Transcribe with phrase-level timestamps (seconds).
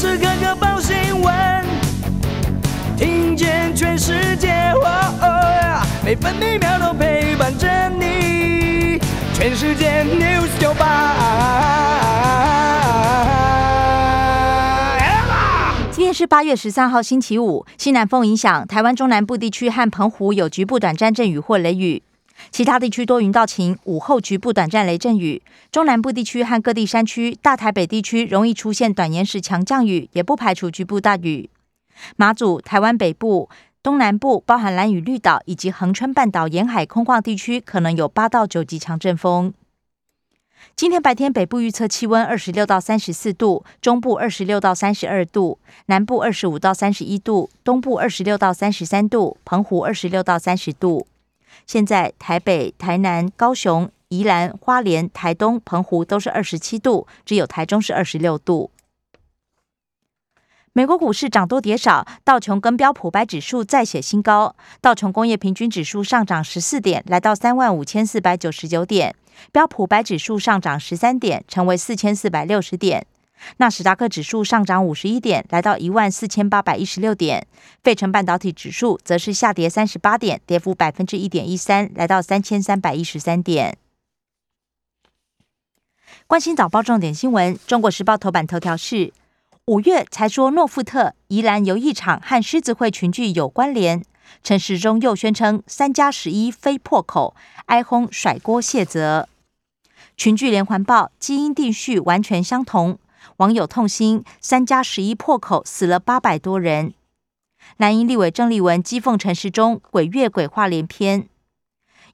[0.00, 1.62] 时刻刻报新闻，
[2.96, 4.72] 听见全世界，
[6.02, 8.98] 每分每秒都陪伴着你。
[9.34, 11.16] 全世界 news 九八。
[15.92, 17.66] 今天是八月十三号，星期五。
[17.76, 22.02] 西南风影响台湾中南部地区和澎湖有局部短暂阵雨或雷雨。
[22.50, 25.42] 其他地区多云到晴，午后局部短暂雷阵雨。
[25.70, 31.48] 中南部地区和各地山区、大台北地区容易出现短延时强降雨，也不排除局部大雨。
[32.16, 33.48] 马祖、台湾北部、
[33.82, 39.52] 东南部，包含蓝屿绿岛以及恒春半岛沿海空旷地区，可能有八到九级强阵风。
[40.76, 51.06] 今天白天北部预测气温二十六到三十四度，中部二十六到三十二度，南部二十五到三十一度，东部二十六到三十三度，澎湖二十六到三十度。
[51.66, 58.70] 现在台北、台南、高雄、宜兰花莲、台东、澎湖都是二十七度，只有台中是二十六度。
[60.72, 69.12] 美国股市涨多跌少，道琼跟标普白指数再写新高，道琼工业平均指数上涨十四点，来到三万五千四百九十九点；
[69.50, 73.04] 标普白指数上涨十三点，成为四千四百六十点。
[73.56, 77.46] 纳斯达克指数上涨五十一点，来到一万四千八百一十六点。
[77.82, 83.76] 费城半导体指数则是下跌三十八点，跌幅百分之一点一三，来到三千三百一十三点。
[86.26, 89.12] 关心早报重点新闻，《中国时报》头版头条是：
[89.66, 94.04] 五月才说诺富特宜兰游艺场和狮子会群聚有关联，
[94.42, 97.34] 陈时中又宣称三加十一非破口，
[97.66, 99.28] 哀轰甩锅卸责。
[100.16, 102.98] 群聚连环报，基因定序完全相同。
[103.40, 106.92] 网友痛心，三加十一破口死了八百多人。
[107.78, 111.26] 南营立委郑丽文讥讽陈时中鬼月鬼话连篇，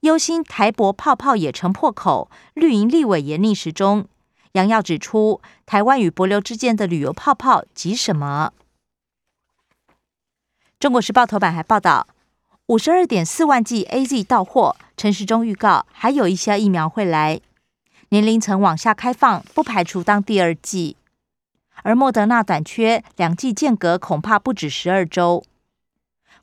[0.03, 2.31] 忧心台博泡泡也成破口。
[2.55, 4.07] 绿营立委也逆时钟，
[4.53, 8.53] 杨耀指出，台湾与博流之间的旅游泡泡急什么？
[10.79, 12.07] 中国时报头版还报道，
[12.67, 17.41] 五十二点四万剂 A Z 到货，陈时中预告还有一些疫苗会来，
[18.11, 20.97] 年龄层往下开放，不排除当第二季。
[21.87, 25.45] 而莫德纳短缺，两剂间隔恐怕不止十二周。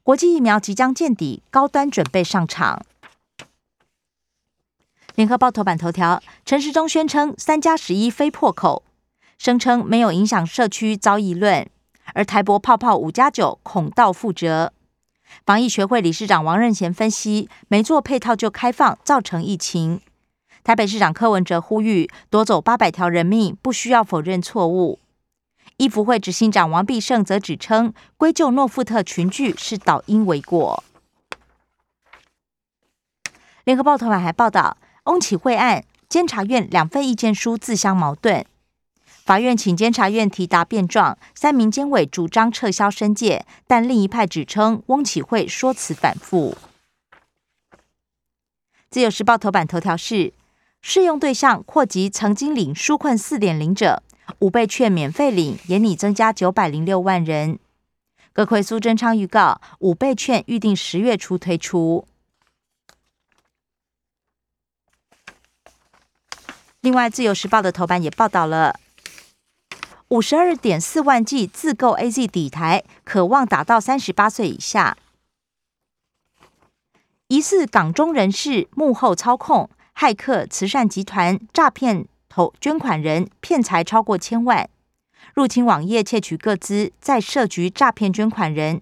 [0.01, 2.85] 国际疫苗即将见底，高端准备上场。
[5.15, 8.83] 联合报头版头条：陈时中宣称三加十一非破口，
[9.37, 11.67] 声称没有影响社区遭议论。
[12.13, 14.71] 而台博泡泡五加九恐到覆辙。
[15.45, 19.99] 防疫学会理事长王任贤分析，没做配套就开放，造成疫情。
[20.63, 24.99] 台北市长柯文哲呼吁，夺走八百条人命，不需要否认错误。
[25.77, 30.83] 医福会执行长王必胜则指称，归咎诺富特群聚是导因为过。
[33.63, 38.45] 联合报头版还报道，翁启惠案，监察院两份意见书自相矛盾，
[39.05, 46.57] 法院请监察院提答辩状，三名监委主张撤销申诫，但另一派指称翁启惠说辞反复。
[48.89, 50.33] 自由时报头版头条是，
[50.81, 54.03] 适用对象扩及曾经领纾困四点零者。
[54.39, 57.59] 五倍券免费领，延拟增加九百零六万人。
[58.33, 62.07] 葛奎苏贞昌预告，五倍券预定十月初推出。
[66.81, 68.79] 另外，《自由时报》的头版也报道了
[70.09, 74.97] 五十二点四万剂自购 A Z 底台，渴望打到三十八岁以下。
[77.27, 82.05] 疑似港中人士幕后操控，骇客慈善集团诈骗。
[82.35, 84.67] 投捐款人骗财超过千万，
[85.35, 88.81] 入侵网页窃取各资，再设局诈骗捐款人。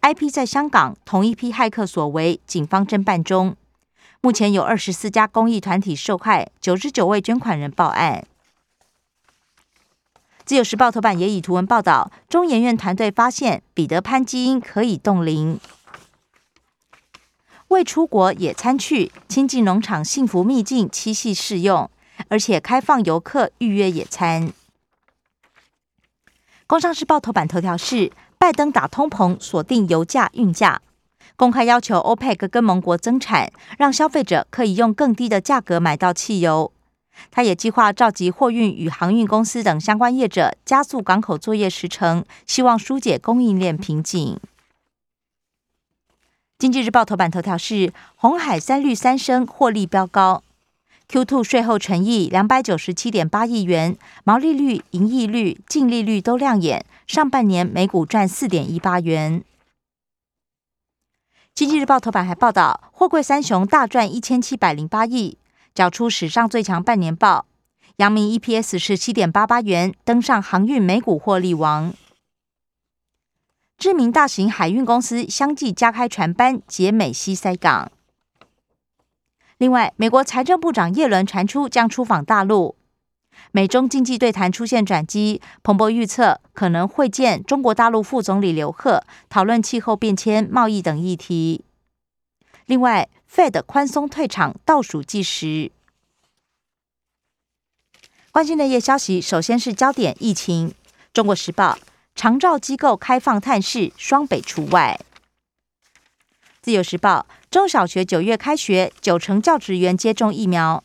[0.00, 3.54] IP 在香港，同一批骇客所为，警方侦办中。
[4.22, 8.24] 目前有二十四家公益团体受害，九十九位捐款人报案。
[10.46, 15.60] 自由时报头版也以图文报道，中研院团队发现彼得潘基因可以冻龄，
[17.68, 21.90] 未出国野餐去亲近农场，幸福秘境七夕试用。
[22.28, 24.52] 而且开放游客预约野餐。
[26.66, 30.82] 工商时报头版头条是：拜登打通膨，锁定油价运价，
[31.36, 36.72] 公开要求欧佩克跟盟国增产，让消费者可以用更低的价格买到汽油。
[37.30, 44.38] 他也计划召集货运与航运公司等相关业者，加速港口作业时程，希望疏解供应链瓶颈。
[46.58, 50.42] 经济日报头版头条是：红海三绿三升获利飙高。
[51.08, 56.84] Q2 税后纯益两百九十七点八亿元，毛利率、盈利率、净利率都亮眼。
[57.06, 59.44] 上半年每股赚四点一八元。
[61.54, 65.38] 经济日报头版还报道，货柜三雄大赚一千七百零八亿，
[65.72, 67.46] 缴出史上最强半年报。
[67.98, 71.94] 阳明 EPS 是七点八八元，登上航运美股获利王。
[73.78, 77.92] 知名大型海运公司相继加开船班解美西塞港。
[79.58, 82.76] 另外，美国财政部长耶伦传出将出访大陆。
[83.52, 91.64] 美中经济对谈出现转机，彭博预测可能会见中国大陆副总理刘鹤，讨论气候变迁、贸易等议题。
[92.66, 95.70] 另外，Fed 宽松退场倒数计时。
[98.30, 100.74] 关心的业消息，首先是焦点疫情。
[101.14, 101.78] 中国时报：
[102.14, 105.00] 长照机构开放探视，双北除外。
[106.60, 110.82] 自由时报：中小学九月开学，九成教职员接种疫苗。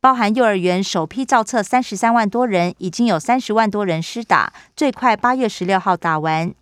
[0.00, 6.54] 包含幼儿园首批造册三十三万多人，已经有三十万多人施打，最快八月十六号打完。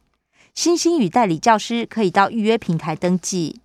[0.54, 3.60] 新兴与代理教师可以到预约平台登记。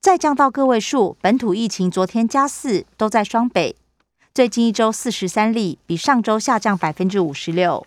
[0.00, 3.76] 再降到个位数，本土疫情昨天加四，都在双北。
[4.32, 7.86] 最近一周四十三例，比上周下降百分之五十六。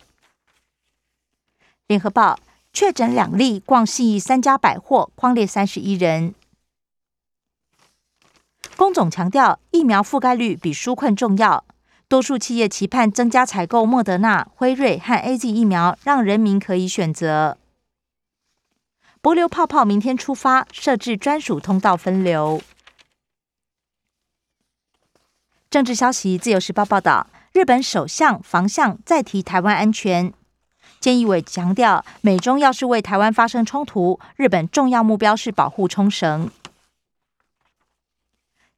[1.88, 2.38] 联合报
[2.72, 6.34] 确诊两例，逛信义三家百货，框列三十一人。
[8.76, 11.64] 工总强调，疫苗覆盖率比纾困重要。
[12.08, 17.58] 多数企业期盼增加采购莫德纳、辉瑞和 A Z 疫苗，让人民可以选择。
[19.20, 22.62] 博流泡泡明天出发，设置专属通道分流。
[25.68, 30.32] 政治消息，《自由时报》报道，日本首相防相再提台湾安全。
[31.00, 36.50] 菅义伟强调，美中要是为台湾发生冲突，日本重要目标是保护冲绳。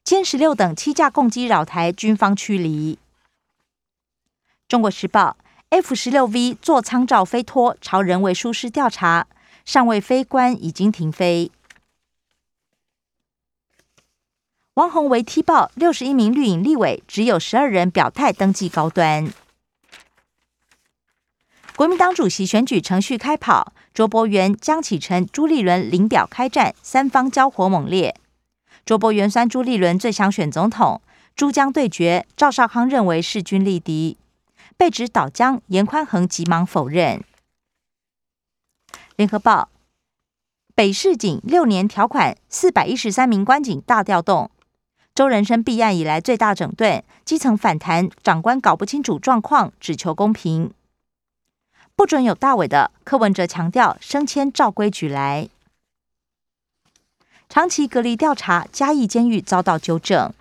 [0.04, 2.96] 歼十六等七架共机扰台，军方驱离。
[4.68, 5.36] 中国时报
[5.70, 9.26] ：F 十六 V 座舱照飞脱，朝人为疏失调查，
[9.64, 11.50] 尚未飞官已经停飞。
[14.74, 19.32] 王宏维踢爆六十一名绿营立委，只有十二人表态登记高端。
[21.74, 28.14] 国民党主席选举程序开跑，卓博元、江启臣、朱立伦领表开战，三方交火猛烈。
[28.84, 31.00] 卓博元酸朱立伦最想选总统，
[31.34, 34.18] 朱江对决，赵少康认为势均力敌，
[34.76, 37.24] 被指倒江，严宽恒急忙否认。
[39.16, 39.70] 联合报，
[40.74, 44.50] 北市警六年条款，四百一十三名官警大调动，
[45.14, 50.70] 周人生弊案以来最大整顿，基层反弹，长官搞不清楚状况，只求公平，
[51.94, 52.90] 不准有大尾的。
[53.04, 55.48] 柯文哲强调，升迁照规矩来。
[57.48, 60.32] 长期隔离调查，嘉义监狱遭到纠正。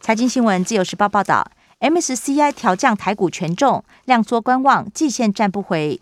[0.00, 1.50] 财经新闻，自由时报报道
[1.80, 6.00] ，MSCI 调降台股权重，量缩观望，季线站不回。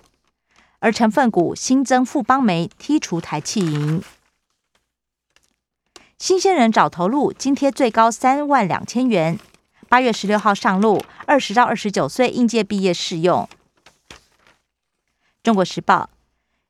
[0.81, 4.03] 而成分股新增富邦煤，剔除台气银。
[6.19, 9.39] 新鲜人找投入，津贴最高三万两千元，
[9.89, 13.49] 八月十六号上路，二十到二十九岁应届毕业适用。
[15.43, 16.09] 中国时报，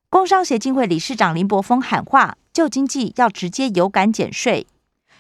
[0.09, 2.37] 工商协进会理事长林柏峰喊话。
[2.53, 4.67] 旧经济要直接有感减税，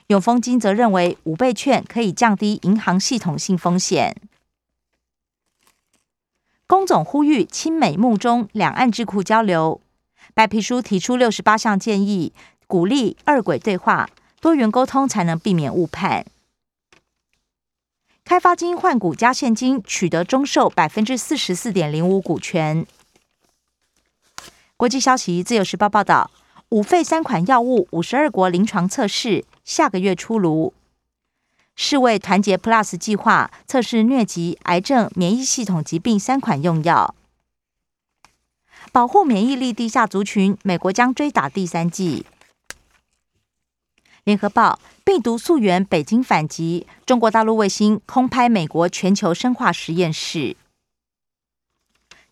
[0.09, 4.15] 永丰金则认为五倍券可以降低银行系统性风险。
[6.67, 9.81] 工总呼吁亲美目中两岸智库交流，
[10.35, 12.35] 白皮书提出六十八项建议，
[12.67, 14.11] 鼓励二轨对话、
[14.41, 16.27] 多元沟通，才能避免误判。
[18.25, 22.87] 开发金换股加现金，取得中售百分之四十四点零五股权。
[24.83, 26.29] 国际消息，自由时报报道。
[26.71, 30.75] 五费三款药物五十二国临床测试下个月出炉。
[31.77, 37.15] 世卫团结 Plus 计划测试疟疾、癌症、免疫系统疾病三款用药，
[38.91, 40.59] 保护免疫力低下族群。
[40.65, 42.27] 美国将追打第三剂。
[44.25, 46.89] 联合报病毒溯源，北京反击。
[47.07, 50.57] 中国大陆卫星空拍美国全球生化实验室。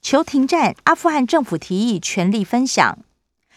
[0.03, 2.99] 求停战，阿富汗政府提议全力分享。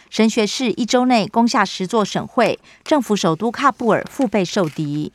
[0.10, 5.12] 神学士一周内攻下十座省会，政府首都喀布尔腹背受敌。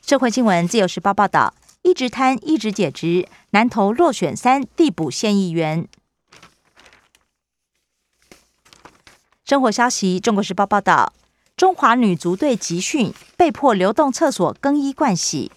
[0.00, 5.86] 社会新闻，自由时报报道：一直贪，一直解职，南投落选三，递补县议员。
[9.44, 11.12] 生活消息，中国时报报道：
[11.56, 15.52] 中华女足队集训被迫流动厕所更衣盥洗，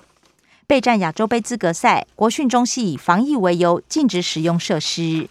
[0.68, 5.30] 备战亚洲杯资格赛，国训中系以防疫为由禁止使用设施。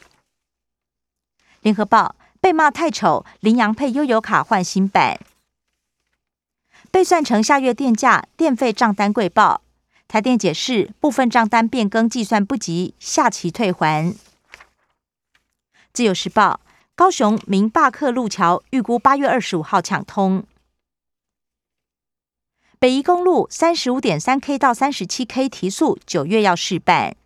[1.60, 5.18] 联合报被骂太丑，羚羊配悠游卡换新版，
[6.90, 9.62] 被算成下月电价，电费账单贵报。
[10.06, 14.14] 台电解释，部分账单变更计算不及，下期退还。
[15.92, 16.60] 自由时报
[16.94, 20.44] 高雄明坝克路桥预估八月二十五号抢通。
[22.84, 27.16] 北宜公路三十五点三 K 到三十七 K 提速，九月要试办。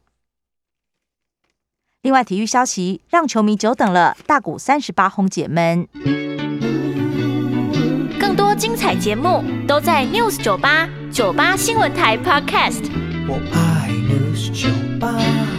[2.01, 5.89] 另外，体育消息让球迷久等了，大谷三十八轰解闷。
[8.21, 12.85] 更多精彩节目都在 News 九八九八新闻台 Podcast。
[13.27, 14.69] 我爱 News 酒
[15.01, 15.58] 吧。